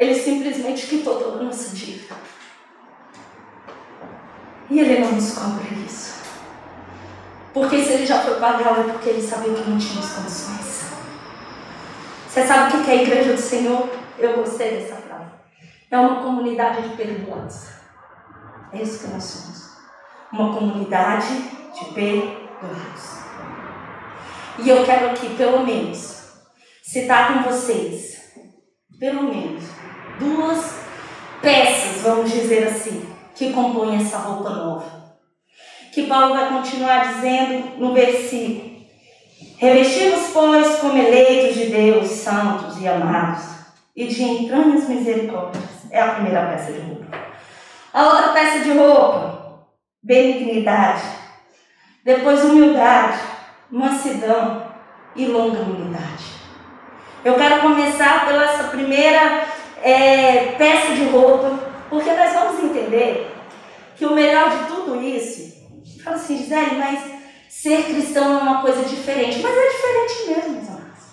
Ele 0.00 0.14
simplesmente 0.14 0.86
quitou 0.86 1.20
toda 1.20 1.40
a 1.40 1.42
nossa 1.42 1.76
dívida. 1.76 2.14
E 4.70 4.80
Ele 4.80 4.98
não 4.98 5.12
nos 5.12 5.34
cobra 5.34 5.62
isso. 5.86 6.20
Porque 7.52 7.84
se 7.84 7.92
Ele 7.92 8.06
já 8.06 8.20
foi 8.20 8.40
pagado, 8.40 8.80
é 8.80 8.92
porque 8.92 9.10
Ele 9.10 9.20
sabia 9.20 9.52
que 9.52 9.68
não 9.68 9.78
tínhamos 9.78 10.10
condições. 10.10 10.90
Você 12.26 12.46
sabe 12.46 12.78
o 12.78 12.82
que 12.82 12.90
é 12.90 12.94
a 12.94 13.02
igreja 13.02 13.34
do 13.34 13.40
Senhor? 13.40 13.90
Eu 14.18 14.36
gostei 14.36 14.70
dessa 14.70 14.96
frase. 14.96 15.32
É 15.90 15.98
uma 15.98 16.22
comunidade 16.22 16.88
de 16.88 16.96
perdoados. 16.96 17.66
É 18.72 18.80
isso 18.80 19.00
que 19.00 19.12
nós 19.12 19.24
somos. 19.24 19.70
Uma 20.32 20.56
comunidade 20.56 21.26
de 21.74 21.92
perdoados. 21.92 23.20
E 24.60 24.68
eu 24.68 24.82
quero 24.84 25.10
aqui, 25.10 25.34
pelo 25.36 25.66
menos, 25.66 26.22
citar 26.82 27.34
com 27.34 27.50
vocês, 27.50 28.19
pelo 29.00 29.22
menos, 29.22 29.64
duas 30.18 30.80
peças, 31.40 32.02
vamos 32.02 32.30
dizer 32.30 32.68
assim, 32.68 33.08
que 33.34 33.50
compõem 33.50 33.96
essa 33.96 34.18
roupa 34.18 34.50
nova. 34.50 35.00
Que 35.90 36.06
Paulo 36.06 36.34
vai 36.34 36.50
continuar 36.50 37.14
dizendo 37.14 37.78
no 37.78 37.94
versículo. 37.94 38.70
Revestimos, 39.56 40.28
pois, 40.34 40.76
como 40.76 40.98
eleitos 40.98 41.56
de 41.56 41.66
Deus, 41.70 42.10
santos 42.10 42.78
e 42.78 42.86
amados, 42.86 43.42
e 43.96 44.06
de 44.06 44.22
entranhas 44.22 44.86
misericórdias. 44.86 45.64
É 45.90 46.00
a 46.00 46.14
primeira 46.14 46.46
peça 46.46 46.72
de 46.72 46.80
roupa. 46.80 47.06
A 47.92 48.04
outra 48.04 48.28
peça 48.28 48.60
de 48.60 48.72
roupa, 48.72 49.66
benignidade. 50.02 51.02
Depois, 52.04 52.44
humildade, 52.44 53.18
mansidão 53.70 54.70
e 55.16 55.26
longanimidade. 55.26 56.19
Eu 57.22 57.34
quero 57.34 57.60
começar 57.60 58.26
pela 58.26 58.44
essa 58.44 58.64
primeira 58.64 59.44
é, 59.82 60.54
peça 60.56 60.94
de 60.94 61.04
roupa, 61.04 61.58
porque 61.90 62.10
nós 62.10 62.32
vamos 62.32 62.64
entender 62.64 63.30
que 63.96 64.06
o 64.06 64.14
melhor 64.14 64.48
de 64.48 64.64
tudo 64.68 65.02
isso, 65.02 65.52
fala 66.02 66.16
assim, 66.16 66.38
Gisele, 66.38 66.76
mas 66.76 66.98
ser 67.50 67.84
cristão 67.84 68.38
é 68.38 68.42
uma 68.42 68.62
coisa 68.62 68.84
diferente. 68.84 69.40
Mas 69.40 69.52
é 69.54 69.68
diferente 69.68 70.28
mesmo, 70.28 70.52
meus 70.52 70.68
amados. 70.68 71.04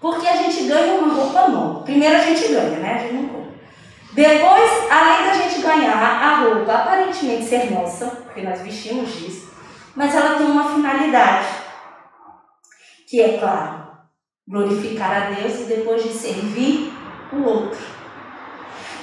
Porque 0.00 0.28
a 0.28 0.36
gente 0.36 0.64
ganha 0.64 0.94
uma 0.94 1.12
roupa 1.12 1.48
nova. 1.48 1.82
Primeiro 1.82 2.16
a 2.16 2.20
gente 2.20 2.46
ganha, 2.48 2.78
né? 2.78 2.94
A 2.94 2.98
gente 2.98 3.14
não 3.14 3.28
compra. 3.28 3.54
Depois, 4.12 4.70
além 4.88 5.26
da 5.26 5.34
gente 5.34 5.60
ganhar 5.60 5.96
a 5.96 6.36
roupa 6.44 6.72
aparentemente 6.72 7.44
ser 7.44 7.72
nossa, 7.72 8.06
porque 8.06 8.42
nós 8.42 8.60
vestimos 8.60 9.12
disso, 9.12 9.52
mas 9.96 10.14
ela 10.14 10.36
tem 10.36 10.46
uma 10.46 10.72
finalidade, 10.72 11.48
que 13.08 13.20
é, 13.20 13.38
claro, 13.38 13.83
glorificar 14.46 15.10
a 15.10 15.30
Deus 15.30 15.60
e 15.60 15.64
depois 15.64 16.02
de 16.02 16.10
servir 16.10 16.92
o 17.32 17.42
outro. 17.42 17.78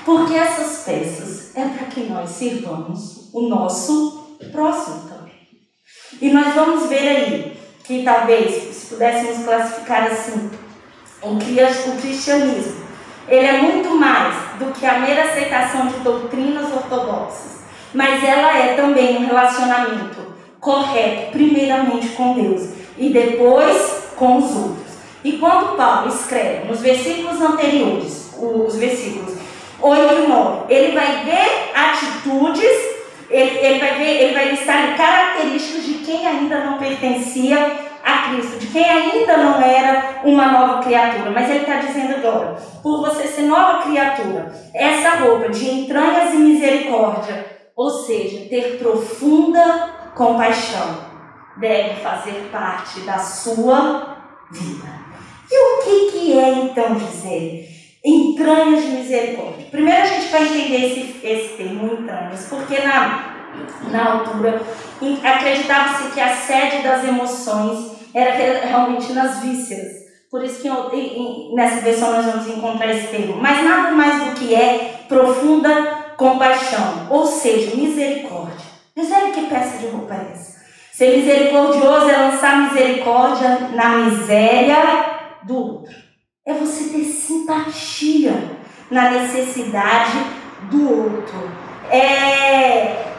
Porque 0.06 0.34
essas 0.34 0.84
peças 0.84 1.56
é 1.56 1.68
para 1.68 1.88
que 1.88 2.02
nós 2.02 2.30
sirvamos 2.30 3.30
o 3.34 3.48
nosso 3.48 4.38
próximo 4.52 5.10
também. 5.10 5.48
E 6.22 6.32
nós 6.32 6.54
vamos 6.54 6.90
ver 6.90 7.08
aí 7.08 7.58
que 7.84 8.04
talvez, 8.04 8.76
se 8.76 8.88
pudéssemos 8.88 9.46
classificar 9.46 10.12
assim, 10.12 10.50
o 11.24 11.38
cristianismo, 12.02 12.82
ele 13.28 13.46
é 13.46 13.62
muito 13.62 13.96
mais 13.96 14.36
do 14.60 14.72
que 14.74 14.86
a 14.86 15.00
mera 15.00 15.24
aceitação 15.24 15.88
de 15.88 16.00
doutrinas 16.00 16.72
ortodoxas, 16.72 17.62
mas 17.94 18.24
ela 18.24 18.58
é 18.58 18.76
também 18.76 19.18
um 19.18 19.28
relacionamento 19.28 20.32
correto, 20.60 21.32
primeiramente 21.32 22.10
com 22.10 22.34
Deus 22.34 22.70
e 22.98 23.10
depois 23.10 24.12
com 24.16 24.38
os 24.38 24.56
outros. 24.56 24.81
E 25.24 25.34
quando 25.34 25.78
Paulo 25.78 26.08
escreve 26.10 26.68
nos 26.68 26.82
versículos 26.82 27.40
anteriores, 27.42 28.34
os 28.38 28.76
versículos 28.76 29.36
8 29.80 30.14
e 30.14 30.28
9, 30.28 30.74
ele 30.74 30.92
vai 30.94 31.24
ver 31.24 31.72
atitudes, 31.76 32.92
ele, 33.30 33.58
ele 33.60 33.80
vai 33.80 33.98
ver, 33.98 34.22
ele 34.22 34.34
vai 34.34 34.52
listar 34.52 34.98
características 34.98 35.86
de 35.86 35.94
quem 36.06 36.28
ainda 36.28 36.64
não 36.64 36.78
pertencia 36.78 37.92
a 38.04 38.30
Cristo, 38.30 38.60
de 38.60 38.68
quem 38.68 38.84
ainda 38.84 39.38
não 39.38 39.62
era 39.62 40.22
uma 40.24 40.52
nova 40.52 40.84
criatura. 40.84 41.32
Mas 41.32 41.50
ele 41.50 41.60
está 41.60 41.76
dizendo 41.76 42.16
agora, 42.16 42.58
por 42.82 43.02
você 43.02 43.28
ser 43.28 43.44
nova 43.44 43.84
criatura, 43.84 44.52
essa 44.74 45.18
roupa 45.18 45.50
de 45.50 45.70
entranhas 45.70 46.34
e 46.34 46.38
misericórdia, 46.38 47.46
ou 47.76 47.90
seja, 47.90 48.50
ter 48.50 48.78
profunda 48.80 49.90
compaixão, 50.16 50.98
deve 51.58 52.02
fazer 52.02 52.50
parte 52.52 53.02
da 53.02 53.20
sua 53.20 54.18
vida. 54.52 55.01
E 55.52 55.60
o 55.60 55.84
que, 55.84 56.12
que 56.12 56.40
é 56.40 56.50
então 56.50 56.96
dizer 56.96 57.70
entranhas 58.04 58.84
de 58.84 58.92
misericórdia? 58.92 59.68
Primeiro 59.70 60.02
a 60.02 60.06
gente 60.06 60.32
vai 60.32 60.44
entender 60.44 60.86
esse, 60.86 61.28
esse 61.28 61.50
termo 61.58 61.94
entranhas, 61.94 62.48
porque 62.50 62.80
na, 62.80 63.50
na 63.92 64.14
altura 64.14 64.62
acreditava-se 65.24 66.12
que 66.14 66.22
a 66.22 66.34
sede 66.34 66.84
das 66.84 67.04
emoções 67.04 67.92
era 68.14 68.66
realmente 68.66 69.12
nas 69.12 69.40
vísceras. 69.42 70.02
Por 70.32 70.42
isso 70.46 70.62
que 70.62 70.68
eu, 70.70 71.54
nessa 71.54 71.82
versão 71.82 72.14
nós 72.14 72.26
vamos 72.26 72.48
encontrar 72.48 72.90
esse 72.90 73.08
termo. 73.08 73.36
Mas 73.36 73.62
nada 73.66 73.92
mais 73.92 74.24
do 74.24 74.40
que 74.40 74.56
é 74.56 75.04
profunda 75.10 76.14
compaixão, 76.16 77.08
ou 77.10 77.26
seja, 77.26 77.76
misericórdia. 77.76 78.72
Miséria, 78.96 79.34
que 79.34 79.48
peça 79.48 79.80
de 79.80 79.88
roupa 79.88 80.14
é 80.14 80.32
essa? 80.34 80.62
Ser 80.94 81.18
misericordioso 81.18 82.10
é 82.10 82.18
lançar 82.18 82.70
misericórdia 82.70 83.70
na 83.74 83.90
miséria 83.98 85.11
do 85.44 85.56
outro. 85.56 85.96
É 86.46 86.54
você 86.54 86.90
ter 86.90 87.04
simpatia 87.04 88.34
na 88.90 89.12
necessidade 89.12 90.18
do 90.70 90.90
outro. 90.90 91.52
É... 91.90 93.12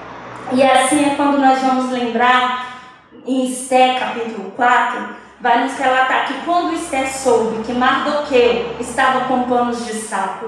E 0.52 0.62
assim 0.62 1.04
é 1.04 1.14
quando 1.14 1.38
nós 1.38 1.60
vamos 1.60 1.90
lembrar 1.90 2.82
em 3.26 3.46
Esté, 3.46 3.98
capítulo 3.98 4.50
4, 4.52 5.16
vai 5.40 5.64
nos 5.64 5.76
relatar 5.76 6.26
que 6.26 6.44
quando 6.44 6.74
Esté 6.74 7.06
soube 7.06 7.62
que 7.64 7.72
Mardoqueu 7.72 8.76
estava 8.80 9.26
com 9.26 9.44
panos 9.44 9.84
de 9.86 9.94
saco, 9.94 10.46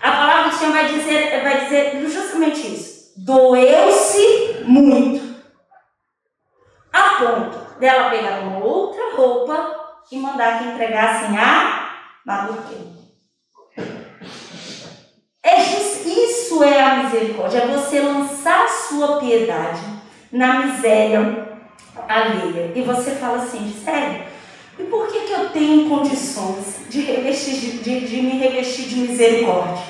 a 0.00 0.10
palavra 0.10 0.50
do 0.50 0.54
Senhor 0.54 0.72
vai 0.72 0.86
dizer, 0.86 1.42
vai 1.42 1.64
dizer 1.64 2.08
justamente 2.08 2.66
isso. 2.66 3.12
Doeu-se 3.16 4.62
muito. 4.64 5.36
A 6.92 7.02
ponto 7.18 7.78
dela 7.78 8.10
pegar 8.10 8.40
uma 8.40 8.64
outra 8.64 9.16
roupa 9.16 9.77
e 10.10 10.18
mandar 10.18 10.58
que 10.58 10.68
entregassem 10.68 11.36
a 11.36 11.90
Mardoqueu. 12.24 12.98
É 15.42 15.62
isso 16.08 16.62
é 16.62 16.82
a 16.82 17.02
misericórdia, 17.04 17.58
é 17.58 17.66
você 17.66 18.00
lançar 18.00 18.64
a 18.64 18.68
sua 18.68 19.18
piedade 19.18 19.80
na 20.32 20.66
miséria 20.66 21.58
alheia. 22.08 22.72
E 22.74 22.82
você 22.82 23.12
fala 23.12 23.42
assim, 23.42 23.72
sério, 23.84 24.24
e 24.78 24.84
por 24.84 25.08
que, 25.08 25.20
que 25.20 25.32
eu 25.32 25.50
tenho 25.50 25.88
condições 25.88 26.80
de, 26.88 27.00
revestir, 27.00 27.54
de, 27.54 27.78
de, 27.78 28.00
de 28.08 28.22
me 28.22 28.38
revestir 28.38 28.88
de 28.88 28.96
misericórdia? 28.96 29.84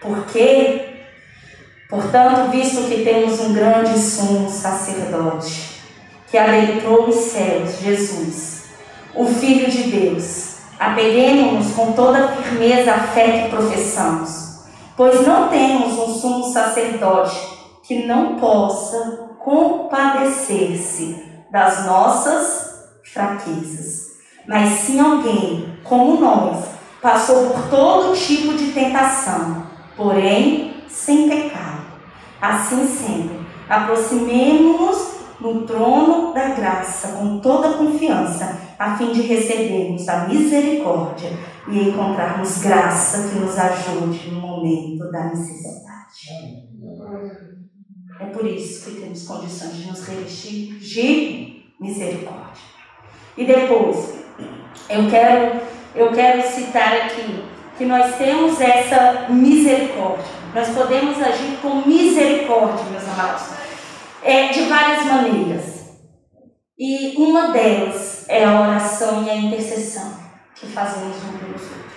Porque, 0.00 0.90
portanto, 1.88 2.50
visto 2.50 2.88
que 2.88 3.04
temos 3.04 3.40
um 3.40 3.52
grande 3.52 3.98
sumo 3.98 4.50
sacerdote, 4.50 5.82
que 6.30 6.36
adentrou 6.36 7.08
os 7.08 7.14
céus, 7.14 7.80
Jesus, 7.80 8.51
o 9.14 9.26
Filho 9.26 9.70
de 9.70 9.84
Deus. 9.84 10.56
Apeguemos-nos 10.78 11.74
com 11.74 11.92
toda 11.92 12.28
firmeza 12.28 12.92
à 12.92 12.98
fé 12.98 13.42
que 13.42 13.50
professamos, 13.50 14.64
pois 14.96 15.26
não 15.26 15.48
temos 15.48 15.98
um 15.98 16.14
sumo 16.14 16.52
sacerdote 16.52 17.38
que 17.82 18.06
não 18.06 18.36
possa 18.36 19.28
compadecer-se 19.38 21.22
das 21.50 21.86
nossas 21.86 22.72
fraquezas, 23.12 24.12
mas 24.46 24.70
sim 24.80 24.98
alguém 24.98 25.72
como 25.84 26.20
nós, 26.20 26.64
passou 27.00 27.50
por 27.50 27.68
todo 27.68 28.16
tipo 28.16 28.54
de 28.54 28.72
tentação, 28.72 29.66
porém 29.96 30.76
sem 30.88 31.28
pecado. 31.28 31.82
Assim 32.40 32.86
sendo, 32.86 33.44
aproximemo-nos 33.68 35.11
no 35.42 35.66
trono 35.66 36.32
da 36.32 36.50
graça 36.50 37.08
com 37.18 37.40
toda 37.40 37.76
confiança, 37.76 38.56
a 38.78 38.96
fim 38.96 39.12
de 39.12 39.22
recebermos 39.22 40.08
a 40.08 40.28
misericórdia 40.28 41.30
e 41.68 41.88
encontrarmos 41.88 42.58
graça 42.58 43.28
que 43.28 43.40
nos 43.40 43.58
ajude 43.58 44.30
no 44.30 44.40
momento 44.40 45.10
da 45.10 45.24
necessidade. 45.24 45.82
É 48.20 48.26
por 48.26 48.46
isso 48.46 48.88
que 48.88 49.00
temos 49.00 49.26
condições 49.26 49.76
de 49.76 49.88
nos 49.88 50.06
revestir 50.06 50.78
de 50.78 51.64
misericórdia. 51.80 52.62
E 53.36 53.44
depois, 53.44 54.14
eu 54.88 55.10
quero, 55.10 55.60
eu 55.94 56.12
quero 56.12 56.42
citar 56.48 56.92
aqui 56.92 57.44
que 57.76 57.84
nós 57.84 58.14
temos 58.16 58.60
essa 58.60 59.26
misericórdia. 59.28 60.42
Nós 60.54 60.68
podemos 60.68 61.20
agir 61.20 61.56
com 61.60 61.86
misericórdia, 61.86 62.84
meus 62.90 63.08
amados 63.08 63.61
é, 64.22 64.48
de 64.48 64.62
várias 64.62 65.04
maneiras. 65.04 65.82
E 66.78 67.14
uma 67.16 67.48
delas 67.48 68.24
é 68.28 68.44
a 68.44 68.60
oração 68.60 69.24
e 69.24 69.30
a 69.30 69.36
intercessão 69.36 70.16
que 70.54 70.66
fazemos 70.66 71.16
uns 71.16 71.40
pelos 71.40 71.62
outros. 71.62 71.92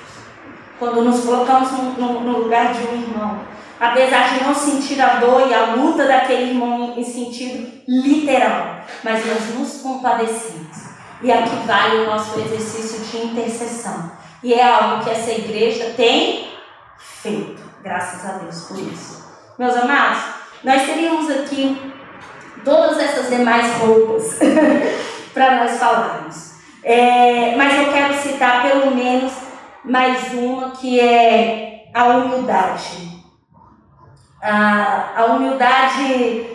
Quando 0.78 1.02
nos 1.04 1.24
colocamos 1.24 1.72
no, 1.72 1.84
no, 1.94 2.20
no 2.22 2.40
lugar 2.40 2.74
de 2.74 2.86
um 2.88 3.02
irmão, 3.02 3.40
apesar 3.80 4.34
de 4.34 4.44
não 4.44 4.54
sentir 4.54 5.00
a 5.02 5.16
dor 5.16 5.48
e 5.48 5.54
a 5.54 5.76
luta 5.76 6.06
daquele 6.06 6.52
irmão 6.52 6.94
em 6.98 7.04
sentido 7.04 7.72
literal, 7.88 8.82
mas 9.04 9.26
nós 9.26 9.56
nos 9.56 9.82
compadecemos. 9.82 10.96
E 11.22 11.32
aqui 11.32 11.56
vale 11.66 12.00
o 12.00 12.06
nosso 12.08 12.40
exercício 12.40 13.00
de 13.00 13.28
intercessão. 13.28 14.12
E 14.44 14.54
é 14.54 14.64
algo 14.64 15.04
que 15.04 15.10
essa 15.10 15.32
igreja 15.32 15.94
tem 15.96 16.50
feito, 17.00 17.62
graças 17.82 18.26
a 18.26 18.34
Deus 18.40 18.62
por 18.66 18.78
isso. 18.78 19.26
Meus 19.58 19.76
amados, 19.76 20.22
nós 20.64 20.84
teríamos 20.86 21.30
aqui 21.30 21.95
todas 22.66 22.98
essas 22.98 23.30
demais 23.30 23.78
roupas 23.78 24.40
para 25.34 25.64
nós 25.64 25.78
falarmos. 25.78 26.56
É, 26.84 27.56
mas 27.56 27.78
eu 27.78 27.94
quero 27.94 28.14
citar 28.16 28.64
pelo 28.64 28.94
menos 28.94 29.32
mais 29.84 30.34
uma 30.34 30.72
que 30.72 31.00
é 31.00 31.86
a 31.94 32.06
humildade. 32.06 33.16
A, 34.42 35.14
a 35.16 35.26
humildade, 35.26 36.48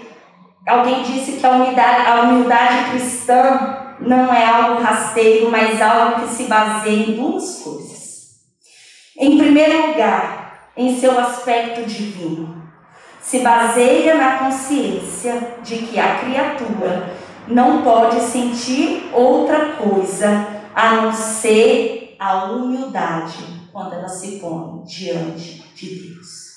alguém 0.66 1.02
disse 1.02 1.32
que 1.32 1.46
a 1.46 1.50
humildade, 1.50 2.06
a 2.06 2.20
humildade 2.22 2.90
cristã 2.90 3.76
não 4.00 4.32
é 4.32 4.46
algo 4.46 4.82
rasteiro, 4.82 5.50
mas 5.50 5.80
algo 5.80 6.22
que 6.22 6.34
se 6.34 6.44
baseia 6.44 7.10
em 7.10 7.16
duas 7.16 7.62
coisas. 7.62 8.00
Em 9.16 9.36
primeiro 9.38 9.88
lugar, 9.88 10.70
em 10.76 10.98
seu 10.98 11.18
aspecto 11.18 11.82
divino 11.82 12.59
se 13.30 13.38
baseia 13.38 14.16
na 14.16 14.38
consciência 14.38 15.54
de 15.62 15.76
que 15.76 16.00
a 16.00 16.18
criatura 16.18 17.14
não 17.46 17.80
pode 17.80 18.20
sentir 18.22 19.08
outra 19.14 19.66
coisa 19.76 20.48
a 20.74 20.96
não 20.96 21.12
ser 21.12 22.16
a 22.18 22.46
humildade 22.46 23.44
quando 23.72 23.94
ela 23.94 24.08
se 24.08 24.40
põe 24.40 24.82
diante 24.82 25.62
de 25.76 26.08
Deus. 26.08 26.56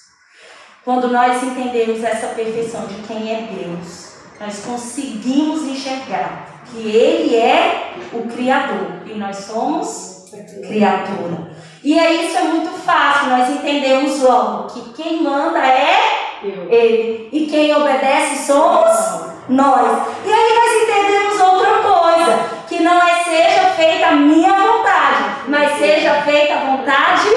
Quando 0.83 1.09
nós 1.09 1.43
entendemos 1.43 2.03
essa 2.03 2.29
perfeição 2.29 2.87
de 2.87 2.95
quem 3.03 3.31
é 3.31 3.49
Deus, 3.53 4.15
nós 4.39 4.65
conseguimos 4.65 5.61
enxergar 5.67 6.63
que 6.71 6.79
Ele 6.89 7.35
é 7.35 7.93
o 8.13 8.23
Criador 8.23 9.03
e 9.05 9.13
nós 9.13 9.35
somos 9.35 10.25
criatura. 10.67 11.51
E 11.83 11.99
aí 11.99 12.25
isso 12.25 12.35
é 12.35 12.43
muito 12.45 12.71
fácil, 12.79 13.29
nós 13.29 13.47
entendemos 13.51 14.21
logo 14.21 14.73
que 14.73 14.93
quem 14.93 15.21
manda 15.21 15.59
é 15.59 16.22
Ele 16.47 17.29
e 17.31 17.45
quem 17.47 17.75
obedece 17.75 18.45
somos 18.45 19.23
nós. 19.47 20.07
E 20.25 20.31
aí 20.31 20.55
nós 20.55 20.83
entendemos 20.83 21.39
outra 21.39 21.71
coisa, 21.81 22.65
que 22.67 22.81
não 22.81 23.01
é 23.01 23.23
seja 23.23 23.69
feita 23.75 24.07
a 24.07 24.15
minha 24.15 24.51
vontade, 24.51 25.23
mas 25.47 25.77
seja 25.77 26.21
feita 26.21 26.53
a 26.53 26.75
vontade 26.75 27.29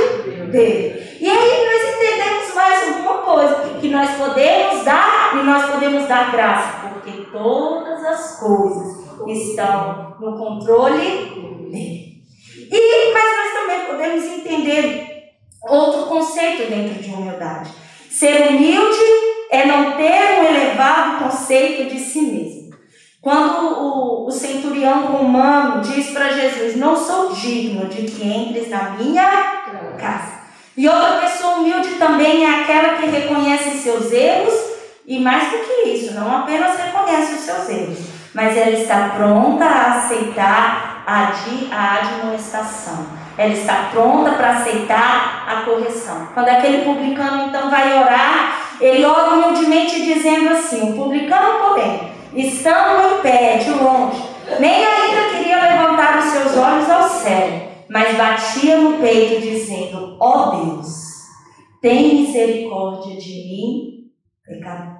dele. 0.50 1.06
E 1.20 1.28
aí 1.28 1.64
nós 1.64 1.94
entendemos 1.94 2.54
mais 2.54 2.88
alguma 2.88 3.18
coisa, 3.18 3.78
que 3.80 3.88
nós 3.88 4.10
podemos 4.12 4.84
dar 4.84 5.32
e 5.34 5.42
nós 5.44 5.70
podemos 5.70 6.06
dar 6.06 6.30
graça, 6.30 6.88
porque 6.88 7.26
todas 7.32 8.04
as 8.04 8.38
coisas 8.38 9.06
estão 9.26 10.16
no 10.20 10.38
controle 10.38 11.66
dele. 11.70 12.22
E, 12.70 13.12
mas 13.12 13.36
nós 13.36 13.52
também 13.52 13.80
podemos 13.86 14.24
entender 14.24 15.16
outro 15.68 16.06
conceito 16.06 16.68
dentro 16.70 17.02
de 17.02 17.10
humildade. 17.10 17.85
Ser 18.18 18.48
humilde 18.48 19.04
é 19.50 19.66
não 19.66 19.92
ter 19.92 20.40
um 20.40 20.44
elevado 20.46 21.22
conceito 21.22 21.92
de 21.92 22.00
si 22.00 22.22
mesmo. 22.22 22.74
Quando 23.20 23.58
o, 23.58 24.26
o 24.26 24.30
centurião 24.30 25.08
romano 25.08 25.82
diz 25.82 26.12
para 26.12 26.30
Jesus: 26.30 26.76
Não 26.76 26.96
sou 26.96 27.34
digno 27.34 27.88
de 27.88 28.10
que 28.10 28.26
entres 28.26 28.70
na 28.70 28.92
minha 28.92 29.28
casa. 29.98 30.32
E 30.74 30.88
outra 30.88 31.18
pessoa 31.18 31.56
humilde 31.56 31.96
também 31.96 32.46
é 32.46 32.62
aquela 32.62 32.94
que 32.94 33.04
reconhece 33.04 33.82
seus 33.82 34.10
erros 34.10 34.54
e 35.06 35.18
mais 35.18 35.50
do 35.50 35.58
que 35.58 35.90
isso, 35.90 36.14
não 36.14 36.38
apenas 36.38 36.74
reconhece 36.74 37.34
os 37.34 37.40
seus 37.40 37.68
erros, 37.68 37.98
mas 38.32 38.56
ela 38.56 38.70
está 38.70 39.10
pronta 39.10 39.66
a 39.66 39.98
aceitar 39.98 41.04
a, 41.06 41.34
a 41.70 41.98
admoestação. 41.98 43.25
Ela 43.38 43.52
está 43.52 43.88
pronta 43.90 44.32
para 44.32 44.50
aceitar 44.50 45.44
a 45.46 45.62
correção. 45.62 46.28
Quando 46.32 46.48
aquele 46.48 46.84
publicano 46.84 47.48
então 47.48 47.70
vai 47.70 47.98
orar, 47.98 48.60
ele 48.80 49.04
ora 49.04 49.34
humildemente 49.34 50.02
dizendo 50.02 50.50
assim: 50.50 50.92
o 50.92 50.96
publicano, 50.96 51.58
porém, 51.58 52.12
estando 52.34 53.18
em 53.18 53.22
pé, 53.22 53.58
de 53.58 53.70
longe, 53.70 54.22
nem 54.58 54.84
ainda 54.84 55.36
queria 55.36 55.62
levantar 55.62 56.18
os 56.18 56.24
seus 56.24 56.56
olhos 56.56 56.88
ao 56.88 57.02
céu 57.08 57.66
mas 57.88 58.16
batia 58.16 58.78
no 58.78 58.98
peito, 58.98 59.40
dizendo: 59.40 60.16
Ó 60.20 60.50
oh 60.50 60.64
Deus, 60.64 61.22
tem 61.80 62.22
misericórdia 62.22 63.16
de 63.16 63.30
mim, 63.30 64.10
pecador. 64.44 64.96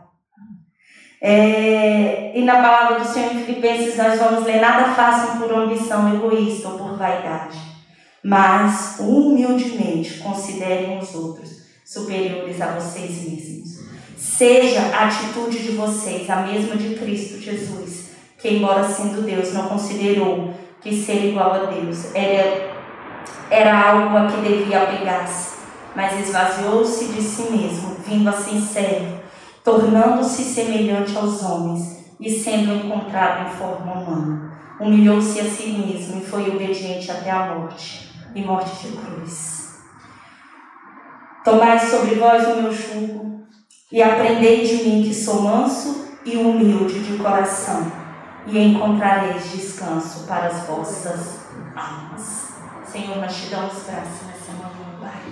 É, 1.20 2.38
e 2.38 2.42
na 2.42 2.60
palavra 2.60 3.00
do 3.00 3.06
Senhor 3.06 3.32
em 3.32 3.44
Filipenses 3.44 3.96
nós 3.96 4.18
vamos 4.18 4.44
ler: 4.44 4.60
Nada 4.60 4.94
façam 4.94 5.38
por 5.38 5.52
ambição 5.52 6.14
egoísta 6.14 6.68
ou 6.68 6.78
por 6.78 6.96
vaidade, 6.96 7.58
mas 8.26 8.96
humildemente 8.98 10.18
considerem 10.18 10.98
os 10.98 11.14
outros 11.14 11.62
superiores 11.84 12.60
a 12.60 12.72
vocês 12.72 13.22
mesmos. 13.22 13.86
Seja 14.16 14.80
a 14.80 15.06
atitude 15.06 15.60
de 15.60 15.76
vocês 15.76 16.28
a 16.28 16.38
mesma 16.38 16.74
de 16.74 16.96
Cristo 16.96 17.40
Jesus, 17.40 18.10
que, 18.36 18.48
embora 18.48 18.82
sendo 18.82 19.24
Deus, 19.24 19.52
não 19.52 19.68
considerou 19.68 20.52
que 20.80 20.92
ser 20.92 21.24
igual 21.26 21.52
a 21.52 21.64
Deus 21.66 22.12
era 22.16 22.74
era 23.48 23.90
algo 23.90 24.16
a 24.16 24.26
que 24.26 24.40
devia 24.40 24.82
apegar-se, 24.82 25.54
mas 25.94 26.18
esvaziou-se 26.18 27.04
de 27.04 27.22
si 27.22 27.42
mesmo, 27.42 27.94
vindo 28.04 28.28
a 28.28 28.32
ser 28.32 28.60
servo, 28.60 29.20
tornando-se 29.62 30.42
semelhante 30.42 31.16
aos 31.16 31.44
homens 31.44 32.04
e 32.18 32.28
sendo 32.28 32.74
encontrado 32.74 33.46
em 33.46 33.56
forma 33.56 33.92
humana. 33.92 34.58
Humilhou-se 34.80 35.38
a 35.38 35.44
si 35.44 35.68
mesmo 35.68 36.20
e 36.20 36.26
foi 36.26 36.50
obediente 36.50 37.08
até 37.08 37.30
a 37.30 37.54
morte 37.54 38.05
e 38.36 38.44
morte 38.44 38.86
de 38.86 38.96
cruz. 38.96 39.80
Tomai 41.42 41.78
sobre 41.78 42.16
vós 42.16 42.46
o 42.46 42.62
meu 42.62 42.72
jugo 42.72 43.46
e 43.90 44.02
aprendei 44.02 44.66
de 44.66 44.84
mim 44.84 45.02
que 45.02 45.14
sou 45.14 45.40
manso 45.40 46.06
e 46.24 46.36
humilde 46.36 47.00
de 47.00 47.16
coração, 47.18 47.90
e 48.46 48.58
encontrareis 48.58 49.50
descanso 49.52 50.26
para 50.26 50.48
as 50.48 50.66
vossas 50.66 51.46
almas. 51.74 52.48
Senhor, 52.90 53.16
nós 53.16 53.34
te 53.34 53.46
damos 53.48 53.84
graça 53.84 54.24
nessa 54.26 54.52
manhã, 54.52 55.00
Pai. 55.00 55.22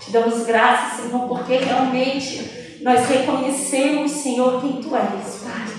Te 0.00 0.10
damos 0.10 0.46
graça, 0.46 1.02
Senhor, 1.02 1.28
porque 1.28 1.56
realmente 1.58 2.80
nós 2.82 3.06
reconhecemos, 3.08 4.10
Senhor, 4.10 4.60
quem 4.60 4.80
Tu 4.80 4.96
és, 4.96 5.44
Pai. 5.44 5.76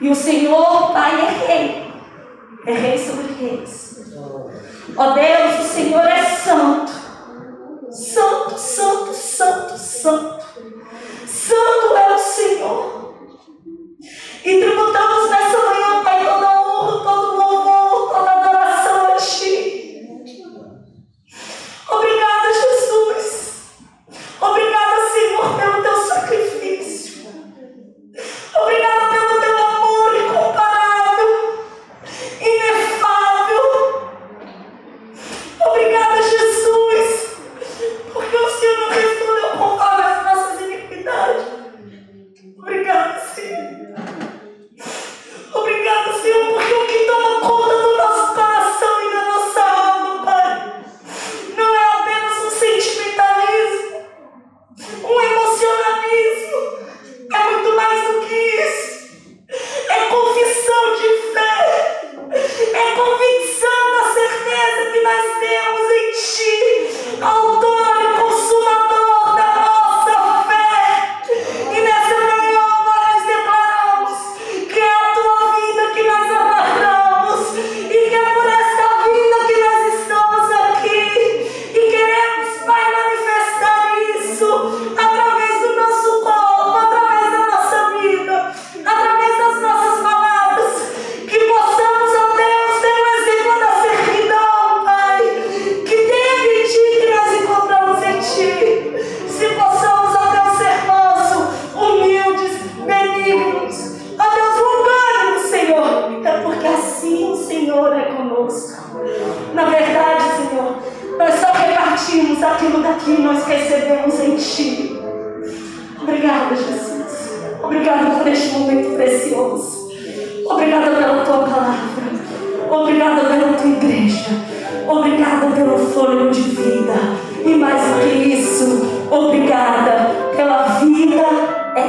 E 0.00 0.08
o 0.08 0.14
Senhor, 0.14 0.92
Pai, 0.92 1.12
é 1.18 1.46
Rei. 1.46 1.92
É 2.66 2.72
Rei 2.72 2.98
sobre 2.98 3.32
reis. 3.34 3.96
Ó 4.94 5.10
Deus, 5.12 5.60
o 5.60 5.74
Senhor 5.74 6.04
é 6.04 6.24
santo. 6.24 6.92
Santo, 7.90 8.58
santo, 8.58 9.14
santo, 9.14 9.78
santo. 9.78 10.46
Santo 11.26 11.96
é 11.96 12.14
o 12.14 12.18
Senhor. 12.18 13.14
E 14.44 14.60
tributamos 14.60 15.30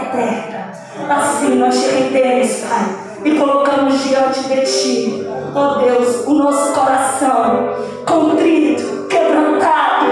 eterna. 0.07 0.71
Assim 1.09 1.55
nós 1.55 1.79
te 1.79 1.89
rendemos, 1.89 2.61
Pai, 2.61 2.95
e 3.23 3.37
colocamos 3.37 4.03
diante 4.03 4.43
de 4.43 4.61
Ti, 4.61 5.27
ó 5.53 5.75
Deus, 5.75 6.25
o 6.25 6.33
nosso 6.33 6.73
coração 6.73 7.75
contrito, 8.05 9.07
quebrantado, 9.07 10.05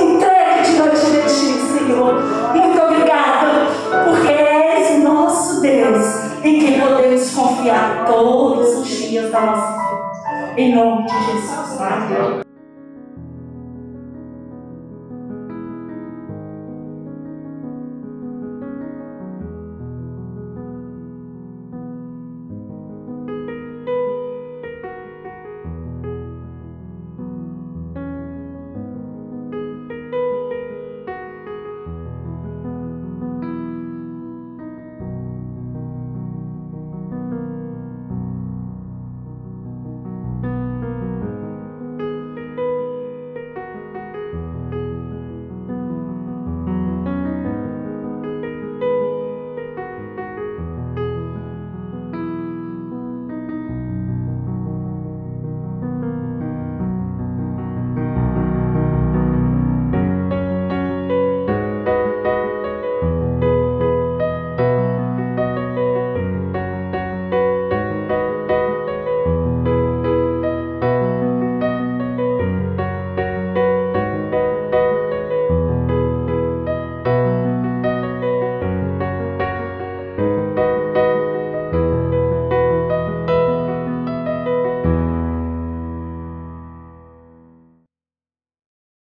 entregue 0.00 0.72
diante 0.72 1.06
de 1.06 1.22
Ti, 1.22 1.78
Senhor. 1.78 2.14
Muito 2.54 2.82
obrigada, 2.82 3.66
porque 4.04 4.32
és 4.32 4.90
o 4.96 4.98
nosso 5.00 5.60
Deus 5.60 6.06
em 6.42 6.58
quem 6.58 6.80
podemos 6.80 7.30
confiar 7.30 8.04
todos 8.06 8.78
os 8.78 8.88
dias 8.88 9.30
da 9.30 9.40
nossa 9.40 9.78
vida. 9.78 10.54
Em 10.56 10.74
nome 10.74 11.06
de 11.06 11.14
Jesus. 11.14 11.80
Amém. 11.80 12.41